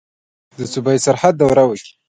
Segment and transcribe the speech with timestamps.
[0.49, 1.91] چې د صوبه سرحد دوره وکړي.